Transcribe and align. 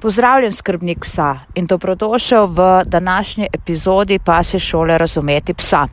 Pozdravljen, 0.00 0.52
skrbnik 0.52 1.04
psa 1.04 1.38
in 1.54 1.66
dobrodošel 1.66 2.46
v 2.46 2.82
današnji 2.84 3.46
epizodi 3.52 4.18
Pase 4.18 4.58
šole 4.58 4.98
Razumeti 4.98 5.54
psa. 5.54 5.86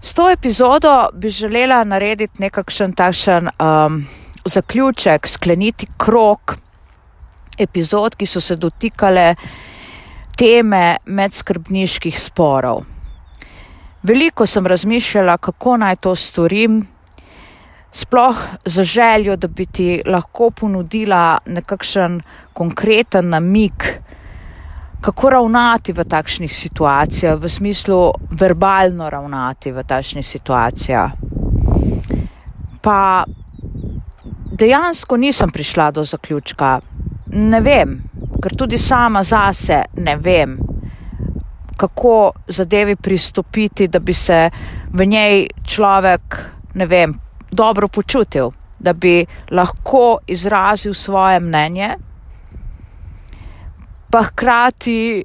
S 0.00 0.14
to 0.14 0.30
epizodo 0.30 1.08
bi 1.12 1.30
želela 1.30 1.84
narediti 1.84 2.42
nekakšen 2.42 2.92
takšen 2.92 3.48
um, 3.48 4.06
zaključek, 4.44 5.26
skleniti 5.26 5.86
krok 5.96 6.56
epizod, 7.58 8.16
ki 8.16 8.26
so 8.26 8.40
se 8.40 8.56
dotikale 8.56 9.34
teme 10.36 10.96
medskrbniških 11.06 12.20
sporov. 12.20 12.82
Veliko 14.02 14.46
sem 14.46 14.66
razmišljala, 14.66 15.38
kako 15.38 15.76
naj 15.76 15.96
to 15.96 16.14
storim, 16.14 16.86
sploh 17.92 18.36
za 18.64 18.84
željo, 18.84 19.36
da 19.36 19.48
bi 19.48 19.66
ti 19.66 20.02
lahko 20.06 20.50
ponudila 20.50 21.38
nekakšen 21.46 22.20
konkreten 22.52 23.28
namik, 23.28 24.00
kako 25.00 25.30
ravnati 25.30 25.92
v 25.92 26.04
takšnih 26.04 26.52
situacijah, 26.54 27.38
v 27.38 27.48
smislu 27.48 28.12
verbalno 28.30 29.10
ravnati 29.10 29.72
v 29.72 29.82
takšnih 29.82 30.26
situacijah. 30.26 31.12
Pa 32.82 33.24
dejansko 34.58 35.16
nisem 35.16 35.50
prišla 35.50 35.90
do 35.90 36.04
zaključka. 36.04 36.80
Ne 37.32 37.60
vem, 37.60 37.98
ker 38.42 38.54
tudi 38.56 38.78
sama 38.78 39.22
zase 39.22 39.82
ne 39.96 40.16
vem, 40.16 40.58
kako 41.76 42.32
zadevi 42.48 42.96
pristopiti, 42.96 43.88
da 43.88 43.98
bi 43.98 44.14
se 44.14 44.50
v 44.92 45.06
njej 45.06 45.46
človek, 45.66 46.38
ne 46.74 46.86
vem, 46.86 47.14
dobro 47.52 47.88
počutil, 47.88 48.50
da 48.78 48.92
bi 48.92 49.26
lahko 49.50 50.18
izrazil 50.26 50.94
svoje 50.94 51.40
mnenje, 51.40 51.96
pa 54.10 54.22
hkrati 54.22 55.24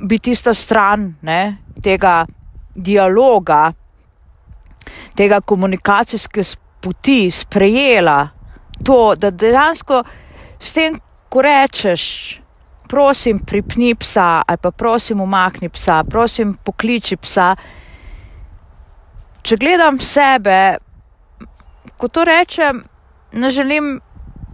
bi 0.00 0.18
tista 0.18 0.54
stran 0.54 1.14
ne, 1.22 1.56
tega 1.82 2.26
dialoga, 2.74 3.72
tega 5.14 5.40
komunikacijske 5.40 6.42
poti 6.80 7.30
sprejela 7.30 8.28
to, 8.84 9.14
da 9.16 9.30
dejansko 9.30 10.04
s 10.60 10.72
tem, 10.72 10.96
ko 11.28 11.42
rečeš, 11.42 12.04
prosim, 12.88 13.38
pripni 13.38 13.94
psa 13.94 14.42
ali 14.46 14.58
pa 14.58 14.70
prosim, 14.70 15.20
umakni 15.20 15.68
psa, 15.68 16.04
prosim, 16.04 16.54
pokliči 16.64 17.16
psa. 17.16 17.54
Če 19.42 19.56
gledam 19.56 20.00
sebe, 20.00 20.78
ko 22.00 22.08
to 22.08 22.24
rečem, 22.24 22.84
ne 23.32 23.50
želim 23.50 24.00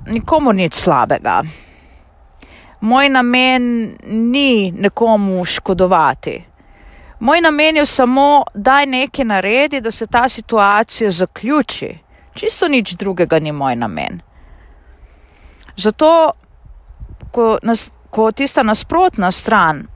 nikomu 0.07 0.53
nič 0.53 0.75
slabega. 0.75 1.43
Moj 2.81 3.09
namen 3.09 3.95
ni 4.07 4.73
nekomu 4.73 5.45
škodovati. 5.45 6.45
Moj 7.21 7.41
namen 7.41 7.77
je 7.77 7.87
samo, 7.87 8.45
da 8.55 8.85
nekaj 8.85 9.25
naredi, 9.25 9.81
da 9.81 9.91
se 9.91 10.07
ta 10.07 10.29
situacija 10.29 11.11
zaključi. 11.11 11.99
Čisto 12.35 12.69
nič 12.69 12.95
drugega 12.95 13.39
ni 13.39 13.53
moj 13.53 13.77
namen. 13.77 14.21
Zato, 15.77 16.33
ko, 17.31 17.59
nas, 17.63 17.91
ko 18.11 18.33
tista 18.33 18.63
nasprotna 18.63 19.31
stran 19.31 19.87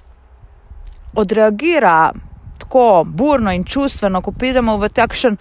odreagira 1.15 2.13
tako 2.59 3.03
burno 3.07 3.53
in 3.53 3.65
čustveno, 3.65 4.23
ko 4.23 4.33
pridemo 4.33 4.77
v 4.77 4.89
takšen 4.89 5.37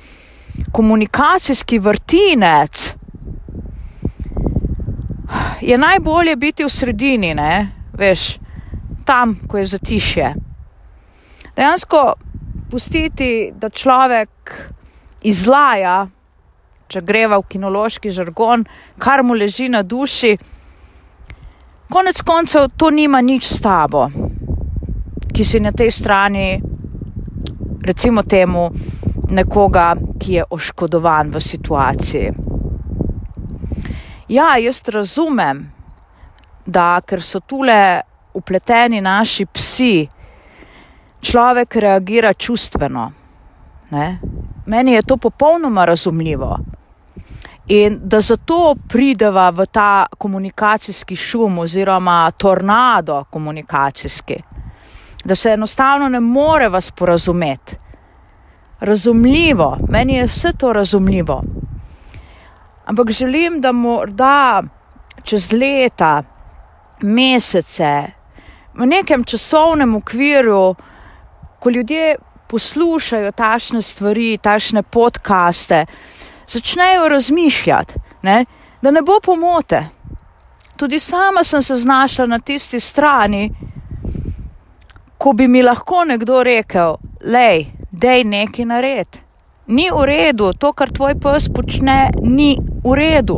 komunikacijski 0.72 1.80
vrtinec, 1.80 2.96
je 5.62 5.78
najbolje 5.78 6.36
biti 6.36 6.64
v 6.64 6.70
sredini, 6.70 7.34
ne? 7.36 7.70
veš, 7.94 8.38
tam, 9.06 9.36
ko 9.48 9.58
je 9.58 9.66
zatišje. 9.66 10.34
Dejansko 11.56 12.14
pustiti, 12.72 13.52
da 13.56 13.70
človek 13.70 14.52
izlaja, 15.22 16.08
če 16.88 17.02
greva 17.02 17.38
v 17.42 17.48
kinološki 17.50 18.12
žargon, 18.14 18.64
kar 18.98 19.24
mu 19.24 19.36
leži 19.36 19.68
na 19.70 19.84
duši, 19.84 20.38
konec 21.90 22.22
koncev 22.22 22.70
to 22.78 22.90
nima 22.90 23.22
nič 23.22 23.46
s 23.50 23.60
tabo, 23.62 24.08
ki 25.34 25.44
si 25.46 25.60
na 25.60 25.72
tej 25.72 25.92
strani, 25.92 26.62
recimo 27.84 28.24
temu, 28.24 28.70
nekoga, 29.30 29.96
ki 30.20 30.34
je 30.34 30.44
oškodovan 30.50 31.32
v 31.32 31.40
situaciji. 31.40 32.32
Ja, 34.30 34.58
jaz 34.58 34.82
razumem, 34.88 35.72
da 36.66 37.02
ker 37.02 37.22
so 37.22 37.40
tule 37.40 38.02
upleteni 38.34 39.02
naši 39.02 39.46
psi, 39.46 40.08
človek 41.22 41.76
reagira 41.76 42.34
čustveno. 42.34 43.12
Ne? 43.92 44.20
Meni 44.66 44.94
je 44.94 45.02
to 45.02 45.18
popolnoma 45.18 45.86
razumljivo. 45.86 46.58
In 47.68 48.00
da 48.02 48.22
zato 48.22 48.76
prideva 48.88 49.50
v 49.50 49.66
ta 49.66 50.06
komunikacijski 50.18 51.16
šum 51.16 51.60
oziroma 51.60 52.32
tornado 52.32 53.24
komunikacijski, 53.30 54.38
da 55.26 55.36
se 55.36 55.50
enostavno 55.50 56.10
ne 56.10 56.20
moreva 56.20 56.82
sporazumeti 56.82 57.89
razumljivo, 58.80 59.78
meni 59.90 60.14
je 60.14 60.26
vse 60.26 60.54
to 60.58 60.74
razumljivo. 60.74 61.44
Ampak 62.86 63.12
želim, 63.12 63.62
da 63.62 63.72
morda 63.72 64.64
čez 65.24 65.52
leta, 65.52 66.24
mesece, 67.02 68.12
v 68.74 68.86
nekem 68.86 69.24
časovnem 69.24 69.96
okviru, 69.96 70.76
ko 71.60 71.70
ljudje 71.70 72.16
poslušajo 72.48 73.32
tašne 73.32 73.82
stvari, 73.82 74.38
tašne 74.38 74.84
podkaste, 74.84 75.86
začnejo 76.48 77.10
razmišljati, 77.10 77.94
ne, 78.22 78.46
da 78.82 78.92
ne 78.92 79.02
bo 79.02 79.20
pomote. 79.20 79.86
Tudi 80.76 81.00
sama 81.00 81.44
sem 81.44 81.62
se 81.62 81.76
znašla 81.76 82.26
na 82.26 82.40
tisti 82.40 82.80
strani, 82.80 83.52
ko 85.18 85.34
bi 85.34 85.48
mi 85.48 85.64
lahko 85.64 86.04
nekdo 86.04 86.44
rekel, 86.44 86.96
lej, 87.22 87.66
dej 87.92 88.24
nekaj 88.24 88.66
nared. 88.66 89.08
Ni 89.68 89.90
v 89.92 90.06
redu, 90.06 90.54
to, 90.54 90.74
kar 90.74 90.90
tvoj 90.90 91.18
pes 91.22 91.50
počne, 91.54 92.10
ni 92.22 92.58
v 92.58 92.94
redu. 92.98 93.38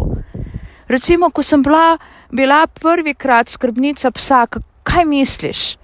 Recimo, 0.88 1.32
ko 1.32 1.44
sem 1.44 1.64
bila, 1.64 2.00
bila 2.32 2.68
prvikrat 2.68 3.52
skrbnica 3.52 4.12
psa, 4.16 4.48
kaj 4.84 5.06
misliš? 5.06 5.76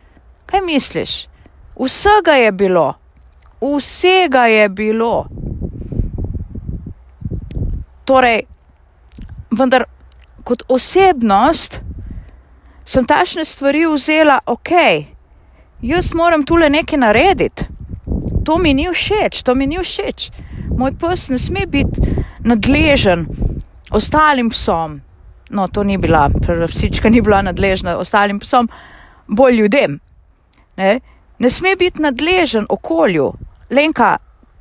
Kaj 0.47 0.61
misliš? 0.63 1.27
Vsega 1.75 2.39
je 2.39 2.51
bilo, 2.51 2.95
vsega 3.61 4.47
je 4.47 4.69
bilo. 4.69 5.27
Torej, 8.07 8.47
vendar 9.51 9.83
kot 10.47 10.63
osebnost 10.71 11.81
sem 12.87 13.03
tašne 13.03 13.43
stvari 13.45 13.83
vzela, 13.83 14.39
ok, 14.47 14.71
jaz 15.83 16.13
moram 16.15 16.47
tule 16.47 16.69
nekaj 16.71 17.03
narediti 17.03 17.76
to 18.47 18.57
mi 18.57 18.73
ni 18.73 18.87
všeč, 18.87 19.43
to 19.43 19.55
mi 19.55 19.67
ni 19.67 19.75
všeč. 19.83 20.29
Moj 20.79 20.93
pes 20.95 21.27
ne 21.29 21.39
sme 21.41 21.65
biti 21.67 21.99
nadležen 22.47 23.25
ostalim 23.91 24.49
psom. 24.55 25.01
No, 25.49 25.67
to 25.67 25.83
ni 25.83 25.97
bila, 25.97 26.29
psička 26.67 27.09
ni 27.11 27.21
bila 27.21 27.41
nadležna 27.43 27.97
ostalim 27.99 28.39
psom, 28.39 28.69
bolj 29.27 29.59
ljudem. 29.59 29.99
Ne, 30.79 30.99
ne 31.39 31.49
sme 31.49 31.75
biti 31.75 32.01
nadležen 32.01 32.65
okolju. 32.69 33.33
Lenka, 33.69 34.17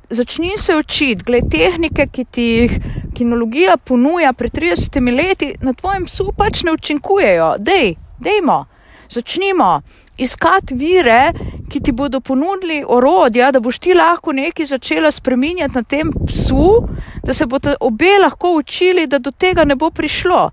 začni 0.09 0.57
se 0.57 0.75
učiti, 0.75 1.23
gled 1.23 1.47
tehnike, 1.51 2.09
ki 2.11 2.25
ti 2.25 2.43
jih 2.43 2.79
kinologija 3.15 3.77
ponuja 3.77 4.33
pred 4.33 4.51
30 4.51 4.99
leti, 5.15 5.53
na 5.61 5.73
tvojem 5.73 6.05
psu 6.05 6.33
pač 6.37 6.63
ne 6.63 6.75
učinkujejo. 6.75 7.53
Dej, 7.59 7.95
dejmo, 8.19 8.65
začnimo 9.09 9.81
iskati 10.17 10.75
vire, 10.75 11.33
ki 11.69 11.79
ti 11.79 11.91
bodo 11.91 12.19
ponudili 12.19 12.83
orodja, 12.87 13.51
da 13.51 13.59
boš 13.59 13.79
ti 13.79 13.93
lahko 13.93 14.33
nekaj 14.33 14.65
začela 14.65 15.11
spreminjati 15.11 15.75
na 15.75 15.83
tem 15.83 16.11
psu, 16.27 16.87
da 17.23 17.33
se 17.33 17.45
bodo 17.45 17.75
obe 17.79 18.17
lahko 18.21 18.55
učili, 18.57 19.07
da 19.07 19.19
do 19.19 19.31
tega 19.31 19.63
ne 19.63 19.75
bo 19.75 19.89
prišlo. 19.89 20.49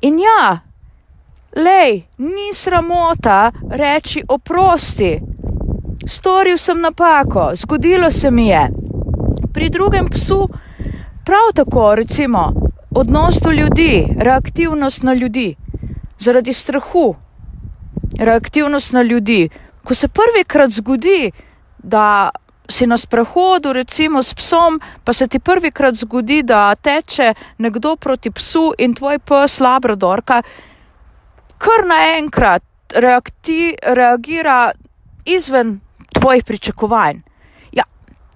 In 0.00 0.18
ja, 0.20 0.60
lej, 1.56 2.02
ni 2.18 2.52
sramota 2.52 3.52
reči 3.70 4.22
oprosti. 4.28 5.18
Storil 6.06 6.58
sem 6.58 6.80
napako, 6.80 7.50
zgodilo 7.54 8.10
se 8.10 8.30
mi 8.30 8.48
je. 8.48 8.68
Pri 9.52 9.68
drugem 9.70 10.08
psu 10.08 10.48
prav 11.24 11.52
tako, 11.54 11.94
recimo, 11.94 12.52
odnos 12.90 13.40
do 13.40 13.50
ljudi, 13.50 14.06
reaktivnost 14.18 15.02
na 15.02 15.14
ljudi, 15.14 15.54
zaradi 16.18 16.52
strahu, 16.52 17.14
reaktivnost 18.18 18.92
na 18.92 19.02
ljudi. 19.02 19.48
Ko 19.84 19.94
se 19.94 20.08
prvikrat 20.08 20.70
zgodi, 20.70 21.32
da 21.78 22.30
si 22.68 22.86
na 22.86 22.96
sprehodu, 22.96 23.72
recimo 23.72 24.22
s 24.22 24.34
psom, 24.34 24.80
pa 25.04 25.12
se 25.12 25.26
ti 25.26 25.38
prvikrat 25.38 25.94
zgodi, 25.94 26.42
da 26.42 26.74
teče 26.74 27.34
nekdo 27.58 27.96
proti 27.96 28.30
psu 28.30 28.72
in 28.78 28.94
tvoj 28.94 29.18
pes 29.18 29.60
labradorka, 29.60 30.42
kar 31.58 31.86
naenkrat 31.86 32.62
reakti, 32.94 33.74
reagira 33.82 34.72
izven 35.24 35.80
tvojih 36.12 36.44
pričakovanj. 36.44 37.20
Ja, 37.72 37.84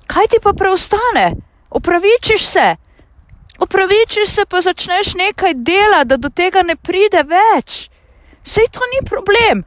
kaj 0.06 0.26
ti 0.26 0.38
pa 0.42 0.52
preostane? 0.52 1.32
Opravičiš 1.70 2.46
se, 2.46 2.76
opravičiš 3.58 4.28
se, 4.28 4.44
pa 4.48 4.60
začneš 4.60 5.14
nekaj 5.14 5.54
dela, 5.54 6.04
da 6.04 6.16
do 6.16 6.28
tega 6.28 6.62
ne 6.62 6.76
pride 6.76 7.22
več. 7.28 7.88
Sej 8.48 8.70
to 8.72 8.80
ni 8.92 9.04
problem. 9.04 9.64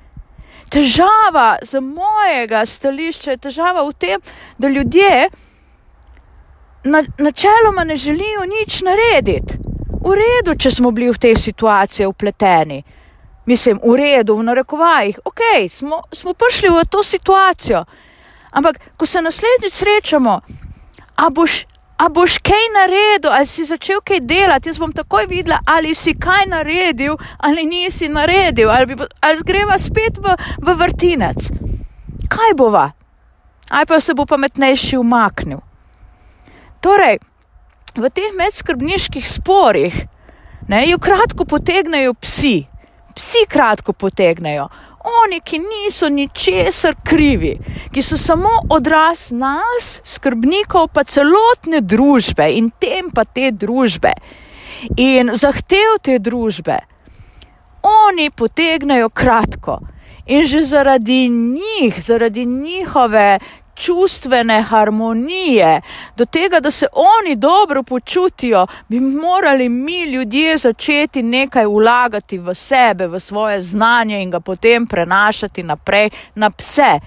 Težava 0.72 1.60
z 1.62 1.82
mojega 1.84 2.66
stališča 2.66 3.36
je 3.36 3.42
težava 3.46 3.84
v 3.86 3.94
tem, 3.94 4.22
da 4.58 4.68
ljudje 4.68 5.30
na, 6.84 7.04
načeloma 7.18 7.84
ne 7.84 7.96
želijo 7.96 8.46
nič 8.50 8.82
narediti. 8.82 9.60
V 10.02 10.16
redu, 10.18 10.56
če 10.58 10.72
smo 10.72 10.92
bili 10.92 11.12
v 11.12 11.20
tej 11.22 11.36
situaciji 11.38 12.08
upleteni. 12.10 12.82
Mislim, 13.46 13.82
v 13.84 13.98
redu, 14.00 14.36
v 14.40 14.48
narekovajih, 14.50 15.20
ok, 15.26 15.70
smo, 15.70 16.02
smo 16.14 16.34
prišli 16.34 16.70
v 16.70 16.86
to 16.90 17.04
situacijo. 17.04 17.84
Ampak, 18.52 18.80
ko 18.98 19.06
se 19.06 19.22
naslednjič 19.22 19.74
srečamo, 19.74 20.40
a 21.16 21.30
boš 21.30 21.66
a 22.02 22.10
boš 22.10 22.38
kaj 22.42 22.64
naredil, 22.74 23.30
ali 23.30 23.46
si 23.46 23.66
začel 23.66 24.02
kaj 24.02 24.24
delati. 24.26 24.70
Jaz 24.70 24.80
bom 24.82 24.94
takoj 24.94 25.28
videla, 25.30 25.60
ali 25.70 25.94
si 25.96 26.16
kaj 26.18 26.48
naredil, 26.50 27.18
ali 27.38 27.66
nisi 27.66 28.10
naredil, 28.10 28.72
ali, 28.74 28.96
bi, 28.96 28.98
ali 29.22 29.46
greva 29.46 29.78
spet 29.78 30.18
v, 30.18 30.34
v 30.66 30.76
vrtinec. 30.80 31.52
Kaj 32.32 32.56
bova? 32.58 32.90
Ali 33.70 33.86
pa 33.86 34.00
se 34.02 34.16
bo 34.18 34.26
pametnejši 34.26 34.98
umaknil. 34.98 35.62
Torej, 36.82 37.20
v 37.96 38.10
teh 38.10 38.34
medskrbniških 38.34 39.28
sporih 39.28 40.02
ne, 40.68 40.86
jo 40.90 40.98
kratko 40.98 41.46
potegnejo 41.46 42.16
psi, 42.18 42.64
psi 43.14 43.46
kratko 43.50 43.94
potegnejo 43.94 44.72
oni, 45.04 45.40
ki 45.42 45.60
niso 45.60 46.10
ničesar 46.10 46.96
krivi, 47.04 47.58
ki 47.94 48.02
so 48.02 48.18
samo 48.18 48.50
odraz 48.70 49.32
nas, 49.32 50.02
skrbnikov, 50.04 50.92
pa 50.94 51.04
celotne 51.04 51.82
družbe 51.82 52.48
in 52.54 52.70
tem 52.80 53.10
pa 53.10 53.26
te 53.26 53.52
družbe 53.52 54.14
in 54.98 55.34
zahtev 55.34 55.98
te 56.02 56.20
družbe, 56.20 56.78
oni 57.82 58.30
potegnejo 58.30 59.10
kratko. 59.10 59.80
In 60.26 60.46
že 60.46 60.62
zaradi 60.64 61.28
njih, 61.30 61.98
zaradi 61.98 62.46
njihove 62.46 63.40
čustvene 63.82 64.62
harmonije, 64.62 65.82
do 66.16 66.26
tega, 66.26 66.60
da 66.60 66.72
se 66.72 66.88
oni 66.94 67.36
dobro 67.36 67.84
počutijo, 67.84 68.68
bi 68.88 69.00
morali 69.00 69.70
mi 69.70 70.04
ljudje 70.04 70.58
začeti 70.58 71.24
nekaj 71.24 71.66
vlagati 71.66 72.38
v 72.38 72.54
sebe, 72.54 73.08
v 73.08 73.20
svoje 73.20 73.62
znanje 73.62 74.22
in 74.24 74.32
ga 74.32 74.40
potem 74.40 74.88
prenašati 74.88 75.64
naprej 75.64 76.10
na 76.36 76.50
pse. 76.50 77.00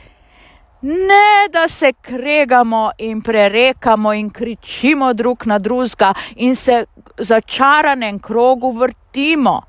Ne, 0.82 1.48
da 1.52 1.68
se 1.68 1.92
kregamo 1.92 2.90
in 2.98 3.22
prerekamo 3.22 4.12
in 4.12 4.30
kričimo 4.30 5.12
drug 5.12 5.46
na 5.46 5.58
drugega 5.58 6.14
in 6.36 6.56
se 6.56 6.84
začaranem 7.18 8.18
krogu 8.18 8.72
vrtimo. 8.72 9.62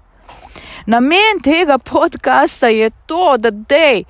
Namen 0.86 1.40
tega 1.44 1.78
podcasta 1.78 2.68
je 2.68 2.90
to, 3.06 3.38
da 3.38 3.50
dej, 3.52 4.04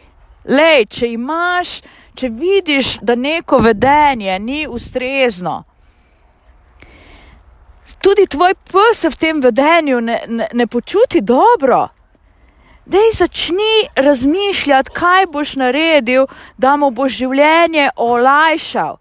lej, 0.45 0.85
če 0.85 1.07
imaš 1.07 1.81
če 2.15 2.29
vidiš, 2.29 2.97
da 3.01 3.15
neko 3.15 3.57
vedenje 3.57 4.39
ni 4.39 4.67
ustrezno, 4.67 5.63
tudi 8.01 8.27
tvoj 8.27 8.53
pes 8.71 9.03
v 9.03 9.15
tem 9.19 9.41
vedenju 9.41 10.01
ne, 10.01 10.19
ne, 10.27 10.47
ne 10.53 10.67
počuti 10.67 11.21
dobro. 11.21 11.87
Dej 12.85 13.11
začni 13.17 13.89
razmišljati, 13.95 14.91
kaj 14.93 15.25
boš 15.25 15.55
naredil, 15.55 16.27
da 16.57 16.75
mu 16.77 16.91
boš 16.91 17.17
življenje 17.17 17.89
olajšal. 17.95 18.97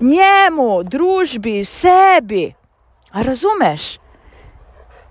Njemu, 0.00 0.82
družbi, 0.82 1.64
sebi. 1.64 2.54
A 3.12 3.22
razumeš? 3.22 3.98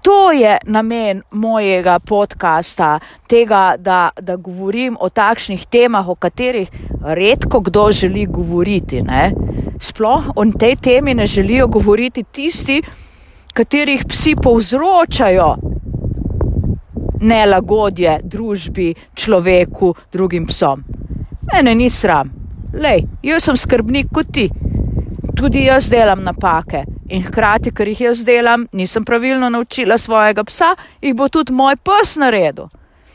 To 0.06 0.32
je 0.32 0.58
namen 0.64 1.22
mojega 1.32 2.00
podcasta, 2.00 3.00
tega, 3.28 3.76
da, 3.78 4.10
da 4.22 4.36
govorim 4.36 4.98
o 5.00 5.10
takšnih 5.10 5.66
temah, 5.66 6.10
o 6.10 6.16
katerih 6.16 6.70
redko 7.02 7.60
kdo 7.60 7.92
želi 7.92 8.26
govoriti. 8.26 9.02
Ne? 9.02 9.32
Sploh 9.80 10.30
o 10.36 10.46
tej 10.60 10.76
temi 10.76 11.14
ne 11.14 11.26
želijo 11.26 11.68
govoriti 11.68 12.24
tisti, 12.24 12.82
katerih 13.54 14.06
psi 14.06 14.36
povzročajo 14.44 15.56
nelagodje 17.22 18.20
družbi, 18.24 18.94
človeku, 19.16 19.96
drugim 20.14 20.46
psom. 20.48 20.84
Mene 21.54 21.76
ni 21.76 21.90
sram, 21.90 22.30
lej, 22.74 23.08
jaz 23.24 23.50
sem 23.50 23.58
skrbnik 23.58 24.14
kot 24.14 24.30
ti 24.34 24.50
tudi 25.36 25.66
jaz 25.66 25.90
delam 25.90 26.24
napake 26.24 26.86
in 27.10 27.24
hkrati, 27.26 27.72
ker 27.72 27.88
jih 27.88 28.02
jaz 28.08 28.24
delam, 28.26 28.68
nisem 28.72 29.06
pravilno 29.06 29.50
naučila 29.50 29.98
svojega 29.98 30.44
psa, 30.44 30.76
jih 31.02 31.16
bo 31.16 31.30
tudi 31.30 31.54
moj 31.54 31.76
pes 31.76 32.16
naredil. 32.16 32.70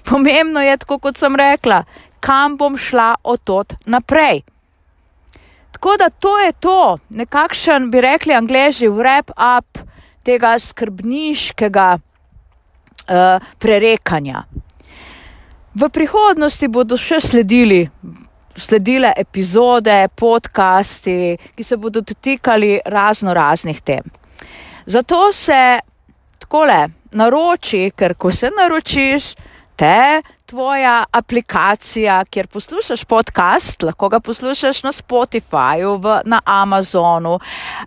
Pomembno 0.06 0.62
je, 0.62 0.76
tako 0.76 0.98
kot 0.98 1.18
sem 1.18 1.36
rekla, 1.36 1.84
kam 2.20 2.56
bom 2.56 2.78
šla 2.78 3.14
od 3.24 3.42
tod 3.44 3.74
naprej. 3.86 4.42
Tako 5.72 5.96
da 5.96 6.10
to 6.10 6.38
je 6.38 6.52
to, 6.52 6.98
nekakšen 7.10 7.90
bi 7.90 8.00
rekli 8.00 8.34
angliži, 8.34 8.88
wrap 8.88 9.30
up 9.30 9.78
tega 10.22 10.58
skrbniškega 10.58 11.98
uh, 11.98 13.52
prerekanja. 13.58 14.44
V 15.74 15.88
prihodnosti 15.88 16.68
bodo 16.68 16.98
še 16.98 17.20
sledili 17.22 17.86
sledile 18.56 19.12
epizode, 19.16 20.08
podcasti, 20.16 21.36
ki 21.56 21.64
se 21.64 21.76
bodo 21.76 22.00
dotikali 22.00 22.80
razno 22.84 23.34
raznih 23.34 23.80
tem. 23.80 24.02
Zato 24.86 25.32
se 25.32 25.78
takole 26.38 26.88
naroči, 27.12 27.90
ker 27.96 28.14
ko 28.14 28.30
se 28.32 28.50
naročiš, 28.56 29.34
te 29.76 30.22
tvoja 30.46 31.04
aplikacija, 31.12 32.24
kjer 32.30 32.46
poslušaš 32.46 33.04
podcast, 33.04 33.82
lahko 33.82 34.08
ga 34.08 34.20
poslušaš 34.20 34.82
na 34.82 34.92
Spotifyju, 34.92 35.96
v, 36.02 36.20
na 36.24 36.40
Amazonu, 36.44 37.38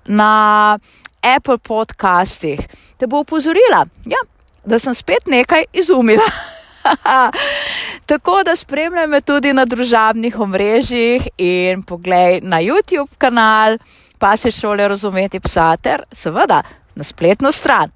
na 0.05 0.79
Apple 1.21 1.57
podcastih, 1.57 2.59
te 2.97 3.07
bo 3.07 3.21
upozorila, 3.23 3.85
ja, 4.05 4.23
da 4.65 4.79
sem 4.79 4.93
spet 4.93 5.27
nekaj 5.27 5.65
izumila. 5.73 6.27
Tako 8.09 8.43
da 8.43 8.55
spremljaj 8.55 9.07
me 9.07 9.21
tudi 9.21 9.53
na 9.53 9.65
družabnih 9.65 10.39
omrežjih 10.39 11.27
in 11.37 11.83
poglej 11.83 12.39
na 12.41 12.61
YouTube 12.61 13.11
kanal, 13.17 13.77
pa 14.19 14.37
si 14.37 14.51
šole 14.51 14.87
razumeti 14.87 15.39
psa 15.39 15.75
ter 15.77 16.03
seveda 16.11 16.61
na 16.95 17.03
spletno 17.03 17.51
stran. 17.51 17.91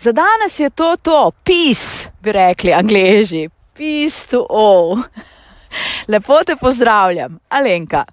Za 0.00 0.12
danes 0.12 0.60
je 0.60 0.70
to 0.70 0.96
to, 0.96 1.30
peace, 1.44 2.10
bi 2.20 2.32
rekli 2.32 2.72
angliži, 2.72 3.48
peace 3.76 4.26
to 4.30 4.46
all. 4.50 4.98
Lepo 6.12 6.44
te 6.46 6.56
pozdravljam, 6.56 7.38
Alenka. 7.48 8.04